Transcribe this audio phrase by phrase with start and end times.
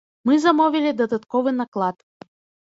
[0.27, 1.97] Мы замовілі дадатковы наклад.